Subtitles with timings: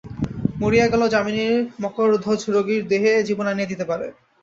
[0.59, 1.53] মরিয়া গেলেও যামিনীর
[1.83, 4.07] মকরধ্বজ রোগীর দেহে জীবন আনিয়া দিতে পারে।